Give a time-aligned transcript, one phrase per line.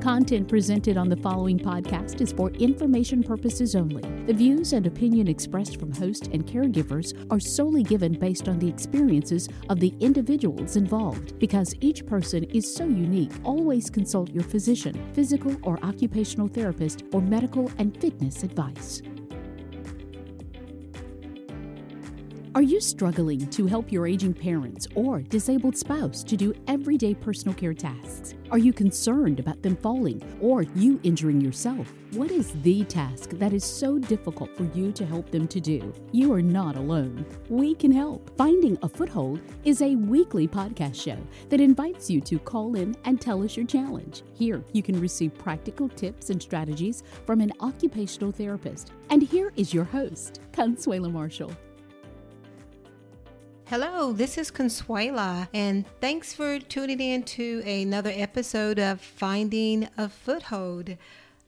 [0.00, 4.00] Content presented on the following podcast is for information purposes only.
[4.24, 8.68] The views and opinion expressed from host and caregivers are solely given based on the
[8.68, 11.38] experiences of the individuals involved.
[11.38, 17.20] Because each person is so unique, always consult your physician, physical or occupational therapist, or
[17.20, 19.02] medical and fitness advice.
[22.52, 27.54] Are you struggling to help your aging parents or disabled spouse to do everyday personal
[27.54, 28.34] care tasks?
[28.50, 31.92] Are you concerned about them falling or you injuring yourself?
[32.10, 35.94] What is the task that is so difficult for you to help them to do?
[36.10, 37.24] You are not alone.
[37.48, 38.36] We can help.
[38.36, 41.18] Finding a Foothold is a weekly podcast show
[41.50, 44.24] that invites you to call in and tell us your challenge.
[44.34, 48.90] Here, you can receive practical tips and strategies from an occupational therapist.
[49.08, 51.52] And here is your host, Consuela Marshall.
[53.70, 60.08] Hello, this is Consuela, and thanks for tuning in to another episode of Finding a
[60.08, 60.96] Foothold.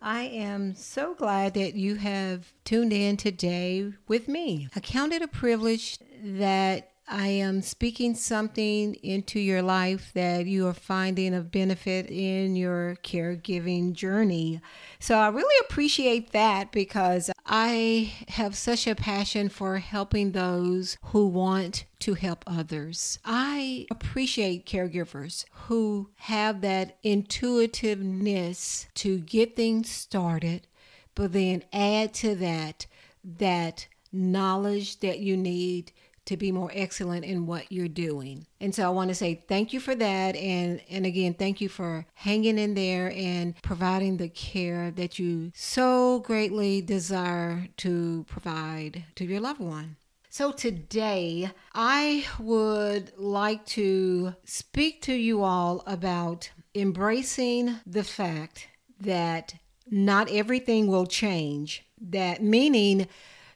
[0.01, 4.69] I am so glad that you have tuned in today with me.
[4.77, 10.67] I count it a privilege that I am speaking something into your life that you
[10.67, 14.63] are finding of benefit in your caregiving journey.
[14.99, 21.27] So I really appreciate that because I have such a passion for helping those who
[21.27, 23.19] want to help others.
[23.27, 30.67] I appreciate caregivers who have that intuitiveness to get things started,
[31.15, 32.87] but then add to that
[33.23, 35.93] that knowledge that you need
[36.27, 38.47] to be more excellent in what you're doing.
[38.61, 41.69] And so I want to say thank you for that and and again thank you
[41.69, 49.05] for hanging in there and providing the care that you so greatly desire to provide
[49.17, 49.97] to your loved one.
[50.35, 58.67] So, today I would like to speak to you all about embracing the fact
[58.99, 59.57] that
[59.91, 61.85] not everything will change.
[62.01, 63.09] That meaning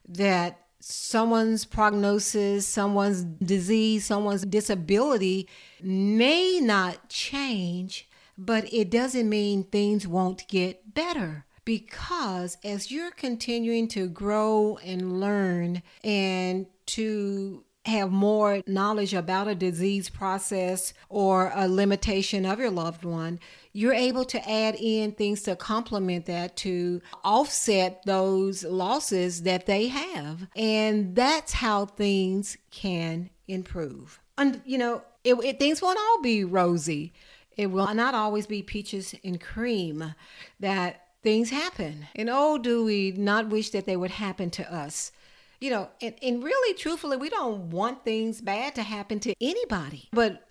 [0.06, 5.48] that someone's prognosis, someone's disease, someone's disability
[5.82, 8.08] may not change,
[8.38, 11.44] but it doesn't mean things won't get better.
[11.64, 19.54] Because as you're continuing to grow and learn and to have more knowledge about a
[19.54, 23.40] disease process or a limitation of your loved one,
[23.76, 29.88] you're able to add in things to complement that to offset those losses that they
[29.88, 30.46] have.
[30.56, 34.18] And that's how things can improve.
[34.38, 37.12] And, you know, it, it, things won't all be rosy.
[37.58, 40.14] It will not always be peaches and cream
[40.58, 42.06] that things happen.
[42.14, 45.12] And oh, do we not wish that they would happen to us?
[45.60, 50.08] You know, and, and really, truthfully, we don't want things bad to happen to anybody.
[50.12, 50.45] But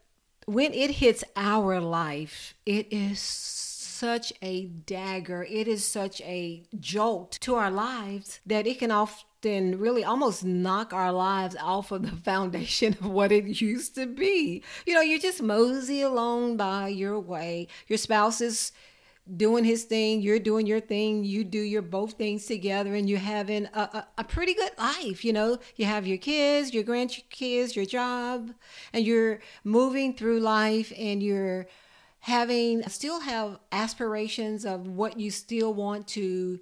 [0.45, 7.31] when it hits our life, it is such a dagger, it is such a jolt
[7.41, 12.15] to our lives that it can often really almost knock our lives off of the
[12.23, 14.61] foundation of what it used to be.
[14.85, 17.67] You know, you just mosey along by your way.
[17.87, 18.71] Your spouse is
[19.37, 23.19] doing his thing, you're doing your thing, you do your both things together, and you're
[23.19, 25.25] having a, a, a, pretty good life.
[25.25, 28.51] You know, you have your kids, your grandkids, your job,
[28.93, 31.65] and you're moving through life and you're
[32.19, 36.59] having still have aspirations of what you still want to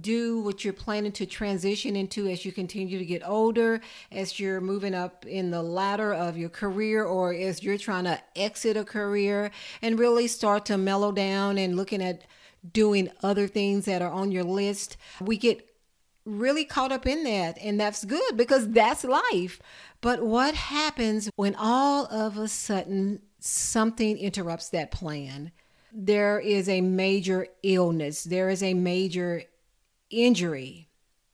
[0.00, 3.80] do what you're planning to transition into as you continue to get older,
[4.10, 8.20] as you're moving up in the ladder of your career, or as you're trying to
[8.34, 9.50] exit a career
[9.82, 12.22] and really start to mellow down and looking at
[12.72, 14.96] doing other things that are on your list.
[15.20, 15.66] We get
[16.24, 19.60] really caught up in that, and that's good because that's life.
[20.00, 25.52] But what happens when all of a sudden something interrupts that plan?
[25.92, 29.44] There is a major illness, there is a major
[30.10, 30.88] injury.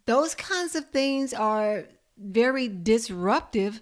[0.06, 1.84] Those kinds of things are
[2.19, 3.81] very disruptive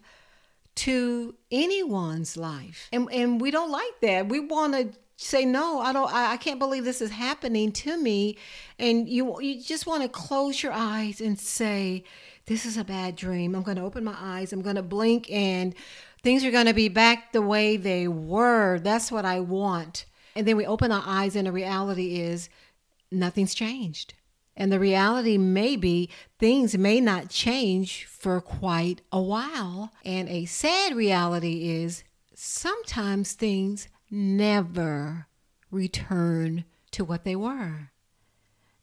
[0.77, 2.89] to anyone's life.
[2.93, 4.29] And and we don't like that.
[4.29, 7.97] We want to say no, I don't I, I can't believe this is happening to
[7.99, 8.39] me
[8.79, 12.05] and you you just want to close your eyes and say
[12.47, 13.55] this is a bad dream.
[13.55, 14.53] I'm going to open my eyes.
[14.53, 15.75] I'm going to blink and
[16.23, 18.79] things are going to be back the way they were.
[18.79, 20.07] That's what I want.
[20.35, 22.49] And then we open our eyes and the reality is
[23.11, 24.15] nothing's changed.
[24.61, 29.91] And the reality may be things may not change for quite a while.
[30.05, 32.05] And a sad reality is
[32.35, 35.29] sometimes things never
[35.71, 37.93] return to what they were.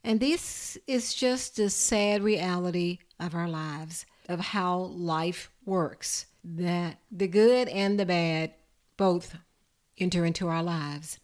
[0.04, 7.02] And this is just a sad reality of our lives, of how life works, that
[7.12, 8.56] the good and the bad
[8.98, 9.36] both
[10.00, 11.20] enter into our lives.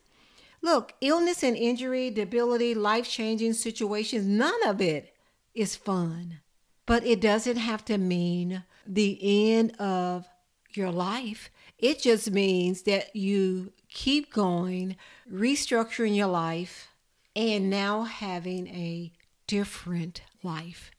[0.63, 5.13] Look, illness and injury, debility, life changing situations, none of it
[5.53, 6.39] is fun.
[6.85, 10.25] But it doesn't have to mean the end of
[10.73, 11.51] your life.
[11.77, 14.95] It just means that you keep going,
[15.29, 16.87] restructuring your life,
[17.35, 19.11] and now having a
[19.47, 20.91] different life.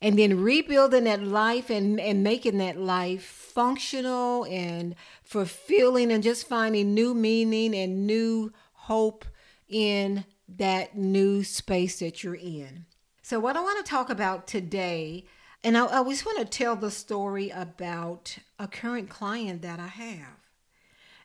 [0.00, 6.48] And then rebuilding that life and, and making that life functional and fulfilling and just
[6.48, 9.24] finding new meaning and new hope
[9.68, 12.86] in that new space that you're in.
[13.22, 15.24] So, what I want to talk about today,
[15.62, 20.48] and I, just want to tell the story about a current client that I have.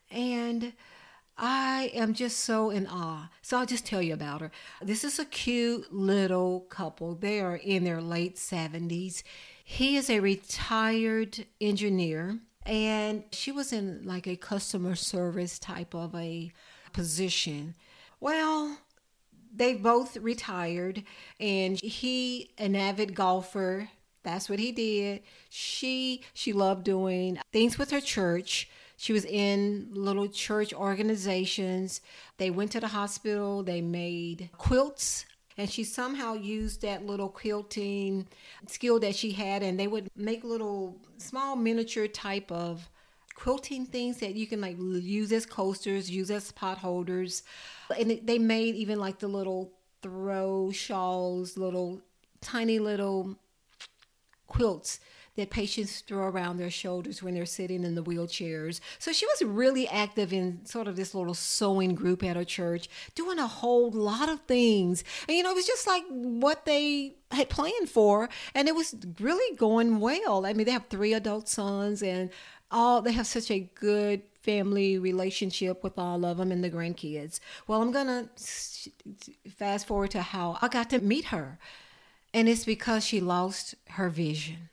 [0.10, 0.74] And
[1.38, 3.30] I am just so in awe.
[3.42, 4.52] So I'll just tell you about her.
[4.82, 7.14] This is a cute little couple.
[7.16, 9.22] They are in their late 70s.
[9.64, 16.16] He is a retired engineer, and she was in like a customer service type of
[16.16, 16.52] a
[16.94, 17.76] position.
[18.20, 18.78] Well,
[19.54, 21.04] they both retired,
[21.40, 23.90] and he, an avid golfer,
[24.24, 25.22] that's what he did.
[25.50, 28.70] She she loved doing things with her church.
[28.98, 32.02] She was in little church organizations.
[32.38, 33.64] They went to the hospital.
[33.64, 35.26] They made quilts
[35.58, 38.28] and she somehow used that little quilting
[38.68, 42.90] skill that she had and they would make little small miniature type of
[43.38, 47.44] quilting things that you can like use as coasters, use as pot holders.
[47.98, 52.02] And they made even like the little throw shawls, little
[52.42, 53.38] tiny little
[54.48, 55.00] quilts
[55.36, 58.80] that patients throw around their shoulders when they're sitting in the wheelchairs.
[58.98, 62.90] So she was really active in sort of this little sewing group at her church,
[63.14, 65.04] doing a whole lot of things.
[65.28, 68.96] And you know, it was just like what they had planned for, and it was
[69.20, 70.44] really going well.
[70.44, 72.32] I mean, they have three adult sons and
[72.72, 77.40] all they have such a good family relationship with all of them and the grandkids.
[77.68, 78.30] Well, I'm going to
[79.50, 81.60] fast forward to how I got to meet her.
[82.34, 84.70] And it's because she lost her vision.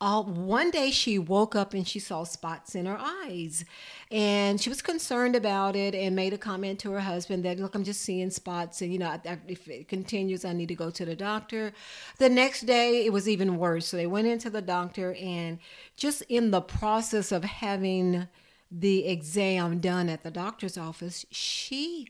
[0.00, 3.64] All, one day she woke up and she saw spots in her eyes
[4.10, 7.74] and she was concerned about it and made a comment to her husband that look
[7.74, 11.04] i'm just seeing spots and you know if it continues i need to go to
[11.04, 11.72] the doctor.
[12.18, 13.86] The next day it was even worse.
[13.86, 15.58] So they went into the doctor and
[15.96, 18.28] just in the process of having
[18.70, 22.08] the exam done at the doctor's office she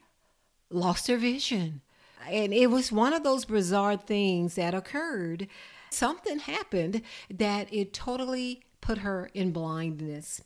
[0.71, 1.83] lost her vision.
[2.29, 5.47] And it was one of those bizarre things that occurred.
[5.91, 10.43] Something happened that it totally put her in blindness.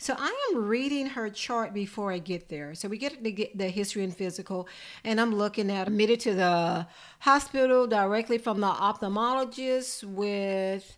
[0.00, 2.74] So I am reading her chart before I get there.
[2.74, 4.66] So we get to get the history and physical,
[5.04, 6.86] and I'm looking at admitted to the
[7.18, 10.96] hospital directly from the ophthalmologist with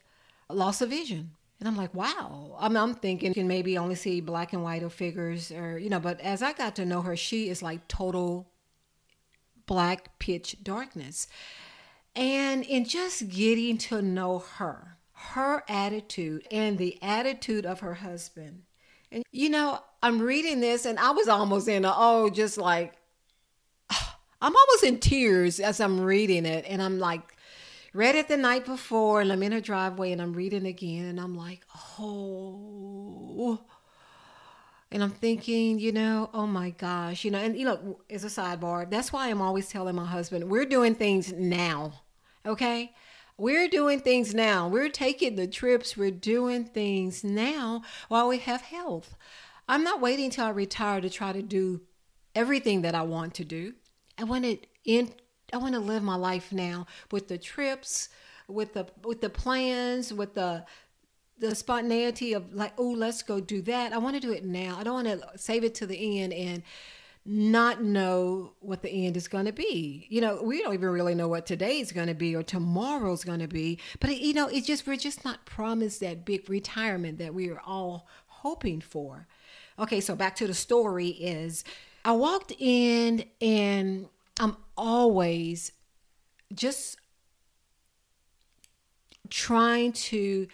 [0.48, 1.32] loss of vision.
[1.58, 2.56] And I'm like, wow.
[2.60, 5.90] I'm, I'm thinking you can maybe only see black and white or figures or, you
[5.90, 8.52] know, but as I got to know her, she is like total
[9.66, 11.26] black pitch darkness.
[12.14, 18.62] And in just getting to know her, her attitude and the attitude of her husband.
[19.12, 22.94] And you know, I'm reading this and I was almost in a, oh, just like,
[23.90, 26.64] I'm almost in tears as I'm reading it.
[26.66, 27.36] And I'm like,
[27.92, 31.20] read it the night before and I'm in her driveway and I'm reading again and
[31.20, 31.60] I'm like,
[32.00, 33.60] oh.
[34.90, 38.28] And I'm thinking, you know, oh my gosh, you know, and you know, as a
[38.28, 41.92] sidebar, that's why I'm always telling my husband, we're doing things now.
[42.44, 42.92] Okay?
[43.36, 44.68] We're doing things now.
[44.68, 45.96] We're taking the trips.
[45.96, 49.16] We're doing things now while we have health.
[49.68, 51.80] I'm not waiting till I retire to try to do
[52.34, 53.74] everything that I want to do.
[54.18, 55.12] I want to in
[55.52, 58.08] I want to live my life now with the trips,
[58.48, 60.64] with the with the plans, with the
[61.38, 63.92] the spontaneity of like, oh, let's go do that.
[63.92, 64.76] I want to do it now.
[64.78, 66.62] I don't want to save it to the end and
[67.24, 70.06] not know what the end is going to be.
[70.08, 73.22] You know, we don't even really know what today is going to be or tomorrow's
[73.22, 73.78] going to be.
[74.00, 77.60] But you know, it's just we're just not promised that big retirement that we are
[77.60, 79.28] all hoping for.
[79.78, 81.64] Okay, so back to the story is
[82.04, 84.08] I walked in and
[84.40, 85.72] I'm always
[86.52, 86.96] just
[89.30, 90.48] trying to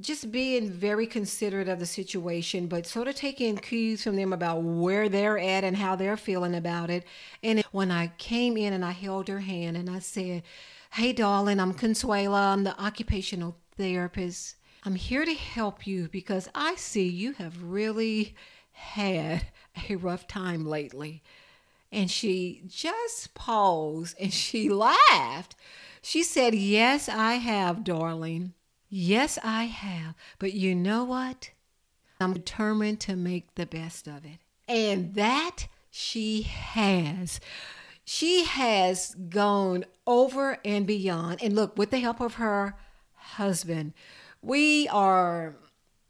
[0.00, 4.62] just being very considerate of the situation, but sort of taking cues from them about
[4.62, 7.04] where they're at and how they're feeling about it.
[7.42, 10.42] And when I came in and I held her hand and I said,
[10.92, 12.52] Hey, darling, I'm Consuela.
[12.52, 14.56] I'm the occupational therapist.
[14.84, 18.34] I'm here to help you because I see you have really
[18.72, 19.46] had
[19.88, 21.22] a rough time lately.
[21.92, 24.68] And she just paused and she
[25.10, 25.56] laughed.
[26.02, 28.54] She said, Yes, I have, darling.
[28.90, 30.14] Yes, I have.
[30.40, 31.50] But you know what?
[32.20, 34.40] I'm determined to make the best of it.
[34.68, 37.40] And that she has.
[38.04, 41.40] She has gone over and beyond.
[41.42, 42.76] And look, with the help of her
[43.14, 43.94] husband,
[44.42, 45.54] we are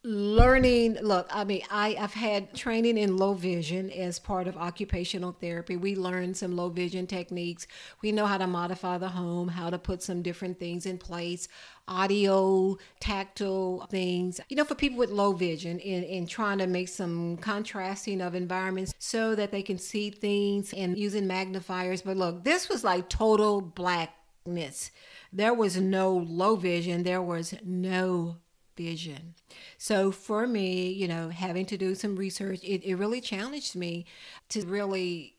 [0.03, 5.33] learning look i mean i i've had training in low vision as part of occupational
[5.33, 5.77] therapy.
[5.77, 7.67] We learn some low vision techniques.
[8.01, 11.49] We know how to modify the home how to put some different things in place
[11.87, 16.89] audio tactile things you know for people with low vision in, in trying to make
[16.89, 22.01] some contrasting of environments so that they can see things and using magnifiers.
[22.01, 24.91] But look this was like total blackness.
[25.31, 27.03] There was no low vision.
[27.03, 28.37] There was no
[28.81, 29.35] vision.
[29.77, 34.07] So for me, you know, having to do some research, it, it really challenged me
[34.49, 35.37] to really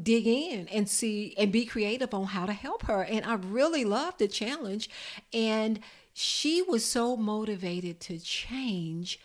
[0.00, 3.02] dig in and see and be creative on how to help her.
[3.02, 4.90] And I really loved the challenge.
[5.32, 5.80] And
[6.12, 9.18] she was so motivated to change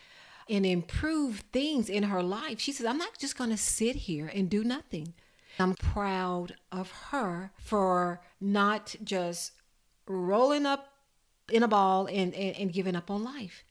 [0.48, 2.60] and improve things in her life.
[2.60, 5.14] She says, I'm not just going to sit here and do nothing.
[5.58, 9.52] I'm proud of her for not just
[10.06, 10.93] rolling up
[11.50, 13.64] in a ball and, and, and giving up on life.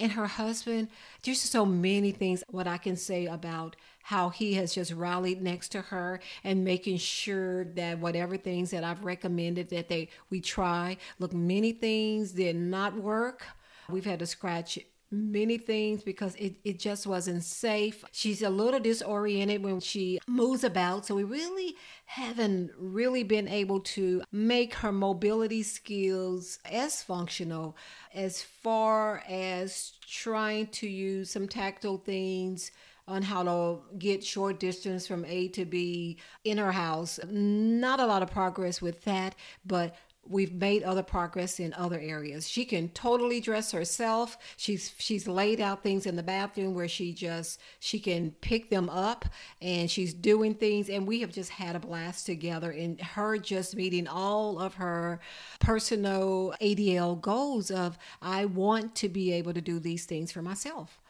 [0.00, 0.88] And her husband,
[1.24, 3.74] there's so many things what I can say about
[4.04, 8.84] how he has just rallied next to her and making sure that whatever things that
[8.84, 10.98] I've recommended that they we try.
[11.18, 13.44] Look, many things did not work.
[13.90, 14.78] We've had to scratch
[15.10, 18.04] many things because it, it just wasn't safe.
[18.12, 21.06] She's a little disoriented when she moves about.
[21.06, 27.76] So we really haven't really been able to make her mobility skills as functional
[28.14, 32.70] as far as trying to use some tactile things
[33.08, 37.18] on how to get short distance from A to B in her house.
[37.26, 39.34] Not a lot of progress with that,
[39.64, 39.96] but
[40.28, 42.48] we've made other progress in other areas.
[42.48, 44.36] She can totally dress herself.
[44.56, 48.88] She's she's laid out things in the bathroom where she just she can pick them
[48.88, 49.24] up
[49.60, 53.74] and she's doing things and we have just had a blast together in her just
[53.74, 55.20] meeting all of her
[55.60, 61.00] personal ADL goals of I want to be able to do these things for myself.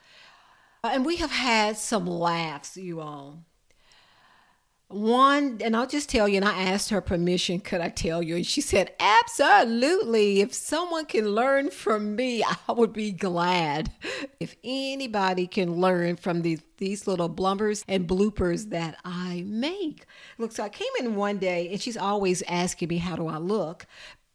[0.84, 3.44] And we have had some laughs, you all.
[4.90, 8.36] One, and I'll just tell you, and I asked her permission, could I tell you?
[8.36, 10.40] And she said, absolutely.
[10.40, 13.92] If someone can learn from me, I would be glad.
[14.40, 20.06] If anybody can learn from these, these little blumbers and bloopers that I make.
[20.38, 23.36] Look, so I came in one day, and she's always asking me, how do I
[23.36, 23.84] look?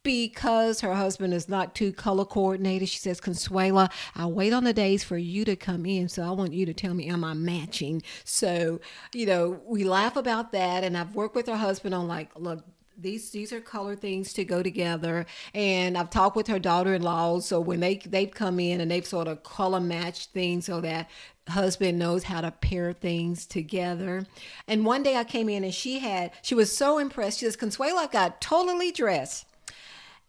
[0.04, 2.90] Because her husband is not too color coordinated.
[2.90, 6.10] She says, Consuela, I wait on the days for you to come in.
[6.10, 8.04] So I want you to tell me, am I matching?
[8.26, 8.80] So,
[9.14, 10.84] you know, we laugh about that.
[10.84, 12.64] And I've worked with her husband on like, look,
[12.98, 17.60] these these are color things to go together and i've talked with her daughter-in-law so
[17.60, 21.10] when they they've come in and they've sort of color matched things so that
[21.48, 24.26] husband knows how to pair things together
[24.68, 27.58] and one day i came in and she had she was so impressed she says
[27.58, 29.48] consuela got totally dressed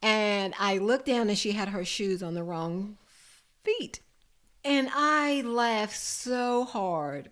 [0.05, 2.99] and I looked down and she had her shoes on the wrong
[3.65, 4.01] feet.
[4.63, 7.31] And I laughed so hard.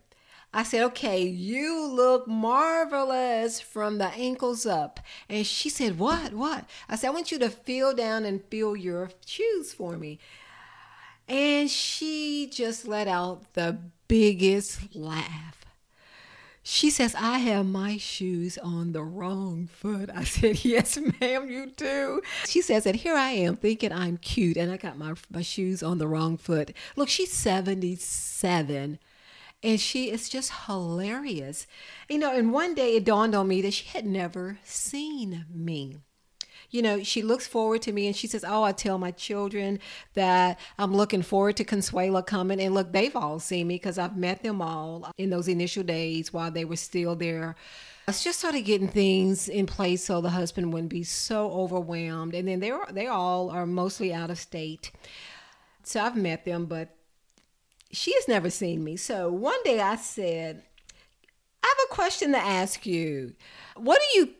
[0.54, 5.00] I said, okay, you look marvelous from the ankles up.
[5.28, 6.32] And she said, what?
[6.32, 6.64] What?
[6.88, 10.18] I said, I want you to feel down and feel your shoes for me.
[11.28, 15.61] And she just let out the biggest laugh.
[16.82, 20.10] She says, I have my shoes on the wrong foot.
[20.12, 22.22] I said, Yes, ma'am, you do.
[22.44, 25.84] She says And here I am thinking I'm cute and I got my, my shoes
[25.84, 26.72] on the wrong foot.
[26.96, 28.98] Look, she's 77
[29.62, 31.68] and she is just hilarious.
[32.08, 35.98] You know, and one day it dawned on me that she had never seen me
[36.72, 39.78] you know, she looks forward to me and she says, Oh, I tell my children
[40.14, 42.60] that I'm looking forward to Consuela coming.
[42.60, 46.32] And look, they've all seen me because I've met them all in those initial days
[46.32, 47.56] while they were still there.
[48.08, 52.34] It's just sort of getting things in place so the husband wouldn't be so overwhelmed.
[52.34, 54.90] And then they're they all are mostly out of state.
[55.84, 56.96] So I've met them, but
[57.90, 58.96] she has never seen me.
[58.96, 60.62] So one day I said,
[61.62, 63.34] I have a question to ask you.
[63.76, 64.30] What do you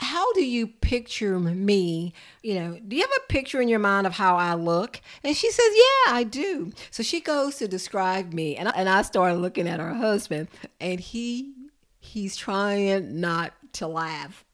[0.00, 2.14] how do you picture me?
[2.42, 5.00] You know, do you have a picture in your mind of how I look?
[5.22, 6.72] And she says, Yeah, I do.
[6.90, 8.56] So she goes to describe me.
[8.56, 10.48] And I, and I started looking at her husband,
[10.80, 11.52] and he
[11.98, 14.44] he's trying not to laugh.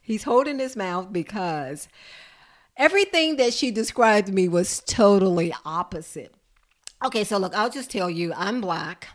[0.00, 1.86] He's holding his mouth because
[2.76, 6.34] everything that she described me was totally opposite.
[7.04, 9.08] Okay, so look, I'll just tell you, I'm black.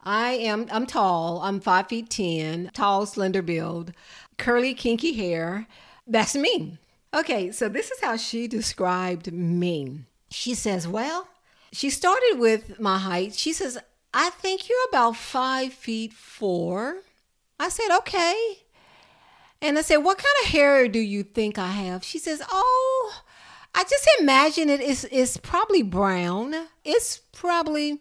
[0.00, 1.40] I am I'm tall.
[1.42, 3.92] I'm five feet ten, tall, slender build
[4.38, 5.66] curly, kinky hair.
[6.06, 6.78] That's me.
[7.14, 10.00] Okay, so this is how she described me.
[10.30, 11.28] She says, Well,
[11.72, 13.34] she started with my height.
[13.34, 13.78] She says,
[14.12, 17.02] I think you're about five feet four.
[17.58, 18.58] I said, Okay.
[19.62, 22.04] And I said, What kind of hair do you think I have?
[22.04, 23.22] She says, Oh,
[23.76, 26.54] I just imagine it is it's probably brown.
[26.82, 28.00] It's probably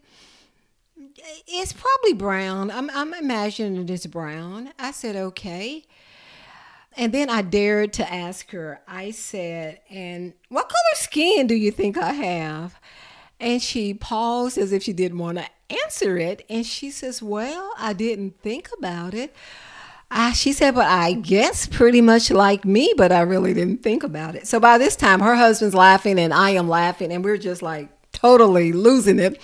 [1.47, 2.71] it's probably brown.
[2.71, 4.71] I'm I'm imagining it is brown.
[4.79, 5.83] I said, okay.
[6.97, 11.71] And then I dared to ask her, I said, and what color skin do you
[11.71, 12.79] think I have?
[13.39, 15.45] And she paused as if she didn't want to
[15.83, 16.45] answer it.
[16.49, 19.35] And she says, Well, I didn't think about it.
[20.09, 24.03] I, she said, but I guess pretty much like me, but I really didn't think
[24.03, 24.47] about it.
[24.47, 27.89] So by this time, her husband's laughing and I am laughing, and we're just like
[28.11, 29.41] totally losing it.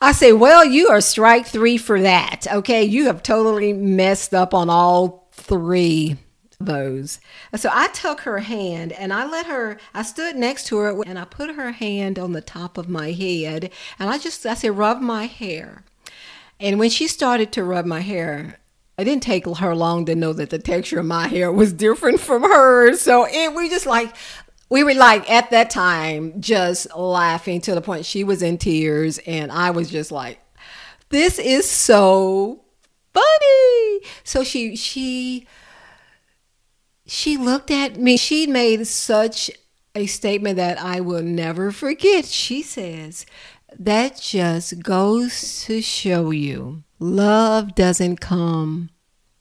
[0.00, 2.46] I say, well, you are strike three for that.
[2.48, 2.84] Okay.
[2.84, 6.16] You have totally messed up on all three
[6.60, 7.20] those.
[7.56, 11.18] So I took her hand and I let her, I stood next to her and
[11.18, 14.76] I put her hand on the top of my head and I just, I said,
[14.76, 15.84] rub my hair.
[16.60, 18.58] And when she started to rub my hair,
[18.98, 22.18] it didn't take her long to know that the texture of my hair was different
[22.18, 23.00] from hers.
[23.00, 24.14] So it, we just like,
[24.68, 29.18] we were like at that time just laughing to the point she was in tears
[29.18, 30.40] and I was just like,
[31.10, 32.64] this is so
[33.14, 34.00] funny.
[34.24, 35.46] So she, she,
[37.08, 38.16] she looked at me.
[38.16, 39.50] She made such
[39.94, 42.26] a statement that I will never forget.
[42.26, 43.24] She says,
[43.78, 48.90] That just goes to show you love doesn't come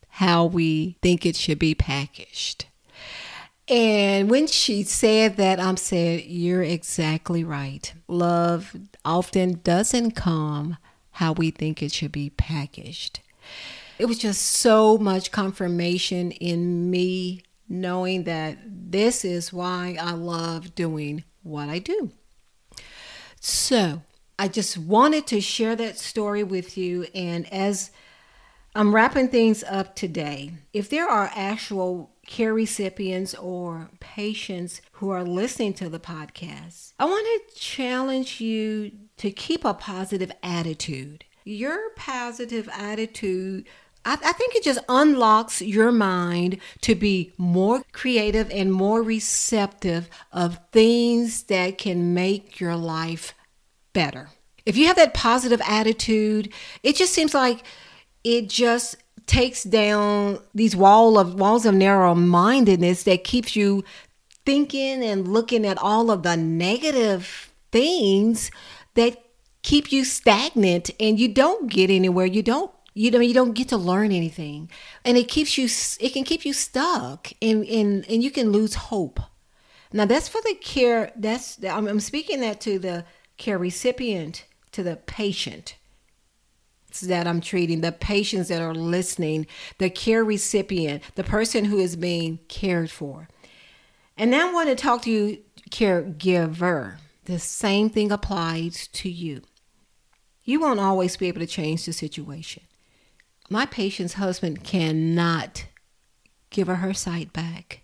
[0.10, 2.66] how we think it should be packaged.
[3.68, 7.94] And when she said that, I'm saying, You're exactly right.
[8.08, 10.78] Love often doesn't come
[11.12, 13.20] how we think it should be packaged.
[14.00, 20.76] It was just so much confirmation in me knowing that this is why I love
[20.76, 22.12] doing what I do.
[23.40, 24.02] So,
[24.40, 27.08] I just wanted to share that story with you.
[27.16, 27.92] And as
[28.76, 35.24] I'm wrapping things up today, if there are actual care recipients or patients who are
[35.24, 41.26] listening to the podcast, I want to challenge you to keep a positive attitude.
[41.44, 43.68] Your positive attitude
[44.08, 50.10] I, I think it just unlocks your mind to be more creative and more receptive
[50.32, 53.36] of things that can make your life
[53.94, 54.30] better.
[54.66, 56.52] If you have that positive attitude,
[56.84, 57.64] it just seems like
[58.24, 58.96] it just
[59.28, 63.84] takes down these wall of walls of narrow mindedness that keeps you
[64.46, 68.52] thinking and looking at all of the negative things
[68.94, 69.22] that
[69.64, 72.26] keep you stagnant and you don't get anywhere.
[72.26, 74.70] You don't you know you don't get to learn anything
[75.06, 75.68] and it keeps you
[76.00, 79.20] it can keep you stuck and and, and you can lose hope
[79.94, 83.06] now that's for the care that's I'm, I'm speaking that to the
[83.38, 85.76] care recipient to the patient
[87.02, 89.46] that I'm treating, the patients that are listening,
[89.78, 93.28] the care recipient, the person who is being cared for.
[94.18, 95.38] And now I want to talk to you,
[95.70, 96.98] caregiver.
[97.26, 99.44] The same thing applies to you.
[100.44, 102.64] You won't always be able to change the situation
[103.50, 105.66] my patient's husband cannot
[106.50, 107.82] give her her sight back.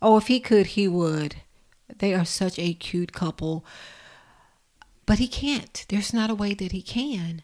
[0.00, 1.36] Oh, if he could, he would.
[1.98, 3.64] They are such a cute couple.
[5.06, 5.84] But he can't.
[5.88, 7.42] There's not a way that he can.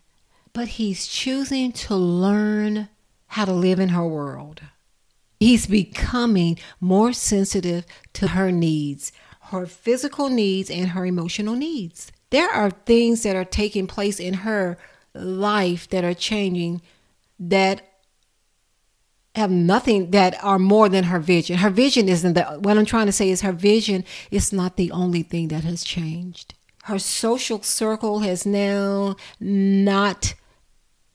[0.52, 2.88] But he's choosing to learn
[3.28, 4.62] how to live in her world.
[5.38, 12.10] He's becoming more sensitive to her needs, her physical needs, and her emotional needs.
[12.30, 14.78] There are things that are taking place in her
[15.14, 16.82] life that are changing
[17.38, 17.82] that
[19.34, 21.58] have nothing that are more than her vision.
[21.58, 24.90] Her vision isn't that what I'm trying to say is her vision is not the
[24.90, 26.54] only thing that has changed.
[26.84, 30.34] Her social circle has now not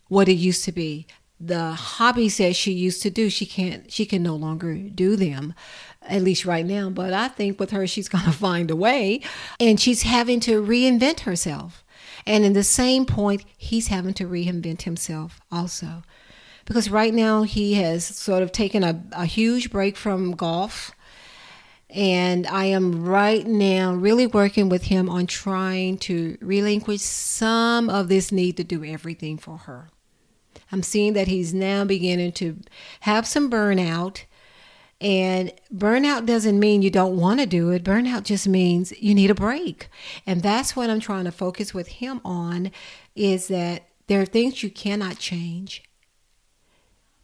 [0.08, 1.08] what it used to be.
[1.40, 5.54] The hobbies that she used to do, she can't she can no longer do them.
[6.02, 9.22] At least right now, but I think with her she's going to find a way
[9.60, 11.83] and she's having to reinvent herself.
[12.26, 16.04] And in the same point, he's having to reinvent himself also
[16.66, 20.92] because right now he has sort of taken a, a huge break from golf.
[21.90, 28.08] And I am right now really working with him on trying to relinquish some of
[28.08, 29.90] this need to do everything for her.
[30.72, 32.58] I'm seeing that he's now beginning to
[33.02, 34.24] have some burnout.
[35.04, 37.84] And burnout doesn't mean you don't want to do it.
[37.84, 39.90] Burnout just means you need a break.
[40.26, 42.72] And that's what I'm trying to focus with him on
[43.16, 45.84] is that there are things you cannot change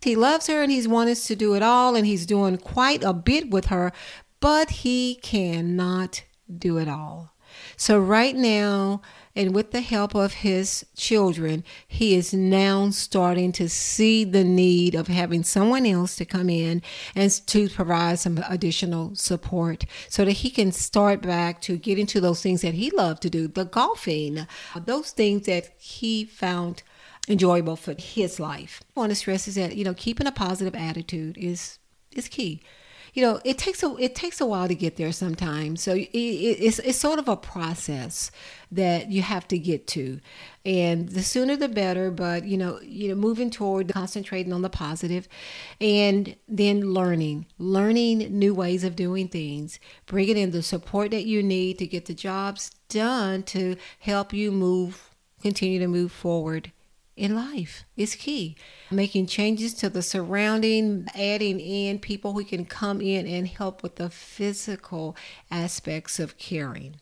[0.01, 3.13] he loves her and he's wanted to do it all and he's doing quite a
[3.13, 3.91] bit with her,
[4.39, 7.33] but he cannot do it all.
[7.75, 9.01] So right now,
[9.35, 14.95] And with the help of his children, he is now starting to see the need
[14.95, 16.81] of having someone else to come in
[17.15, 22.19] and to provide some additional support so that he can start back to get into
[22.19, 24.47] those things that he loved to do the golfing,
[24.85, 26.83] those things that he found
[27.27, 28.81] enjoyable for his life.
[28.95, 31.77] I want to stress is that, you know, keeping a positive attitude is
[32.11, 32.61] is key
[33.19, 35.83] you know it takes a it takes a while to get there sometimes.
[35.83, 38.31] So it, it's it's sort of a process
[38.71, 40.21] that you have to get to.
[40.65, 44.69] And the sooner the better but you know you know moving toward concentrating on the
[44.69, 45.27] positive
[45.81, 51.43] and then learning learning new ways of doing things bringing in the support that you
[51.43, 55.09] need to get the jobs done to help you move
[55.41, 56.71] continue to move forward
[57.19, 58.55] in life is key.
[58.89, 63.97] Making changes to the surrounding, adding in people who can come in and help with
[63.97, 65.17] the physical
[65.51, 66.95] aspects of caring.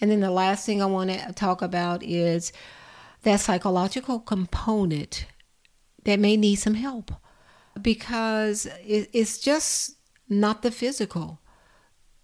[0.00, 2.52] And then the last thing I want to talk about is
[3.22, 5.26] that psychological component
[6.04, 7.10] that may need some help
[7.80, 9.96] because it's just
[10.28, 11.40] not the physical,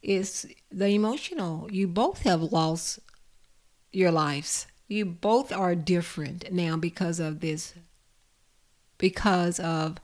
[0.03, 1.71] it's the emotional.
[1.73, 2.99] You both have lost
[3.91, 7.75] your lives you both are different now because of this,
[8.99, 9.99] because of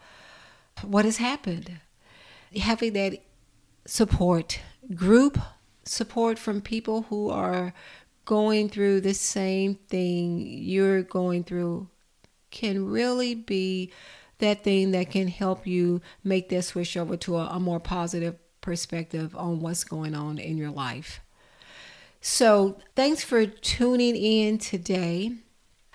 [0.83, 1.81] what has happened.
[2.57, 3.23] Having that
[3.85, 4.61] support,
[4.95, 5.39] group
[5.85, 7.73] support from people who are
[8.25, 11.89] going through the same thing you're going through
[12.51, 13.91] can really be
[14.39, 18.37] that thing that can help you make that switch over to a, a more positive
[18.61, 21.21] perspective on what's going on in your life.
[22.21, 25.33] So, thanks for tuning in today.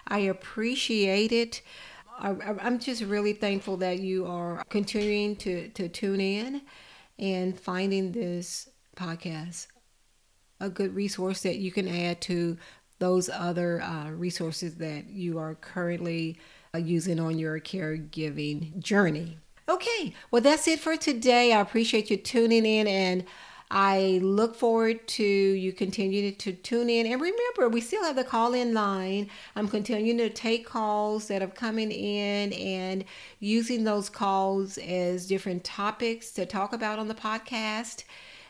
[0.08, 1.62] I appreciate it.
[2.18, 6.62] I, am just really thankful that you are continuing to, to tune in
[7.20, 9.68] and finding this podcast
[10.60, 12.58] a good resource that you can add to
[13.00, 16.38] those other uh, resources that you are currently
[16.74, 19.38] uh, using on your caregiving journey.
[19.68, 21.54] Okay, well, that's it for today.
[21.54, 23.26] I appreciate you tuning in and
[23.71, 27.08] I look forward to you continuing to tune in.
[27.08, 29.30] And remember, we still have the call in line.
[29.56, 33.04] I'm continuing to take calls that are coming in and
[33.39, 38.04] using those calls as different topics to talk about on the podcast.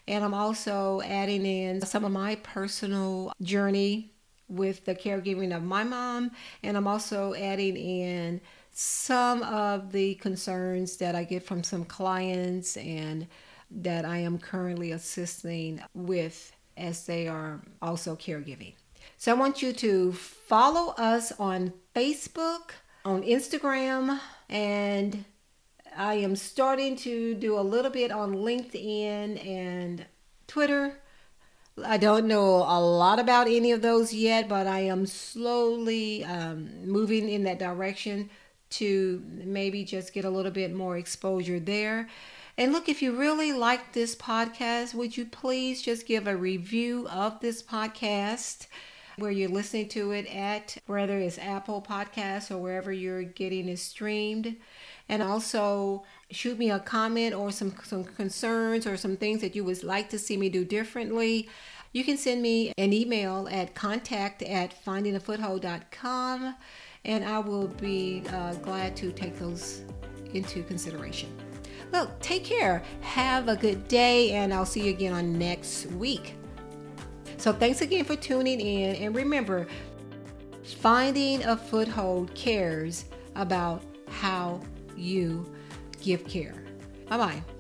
[0.08, 4.12] And I'm also adding in some of my personal journey
[4.50, 6.32] with the caregiving of my mom.
[6.62, 12.76] And I'm also adding in some of the concerns that I get from some clients
[12.78, 13.28] and
[13.82, 18.74] that I am currently assisting with as they are also caregiving.
[19.18, 22.72] So I want you to follow us on Facebook,
[23.06, 25.26] on Instagram, and
[25.96, 30.06] I am starting to do a little bit on LinkedIn and
[30.48, 31.00] Twitter.
[31.84, 36.86] I don't know a lot about any of those yet, but I am slowly um,
[36.86, 38.30] moving in that direction
[38.72, 42.10] to maybe just get a little bit more exposure there.
[42.58, 47.08] And look, if you really like this podcast, would you please just give a review
[47.10, 48.68] of this podcast
[49.18, 53.80] where you're listening to it at, whether it's Apple Podcasts or wherever you're getting it
[53.80, 54.56] streamed?
[55.10, 59.64] And also shoot me a comment or some, some concerns or some things that you
[59.64, 61.50] would like to see me do differently.
[61.92, 66.56] You can send me an email at contact at findingafoothold.com
[67.06, 69.82] and I will be uh, glad to take those
[70.34, 71.36] into consideration.
[71.94, 72.82] Look, take care.
[73.02, 76.34] Have a good day, and I'll see you again on next week.
[77.38, 78.96] So, thanks again for tuning in.
[78.96, 79.68] And remember,
[80.64, 84.60] finding a foothold cares about how
[84.98, 85.46] you
[86.02, 86.56] give care.
[87.08, 87.53] Bye bye.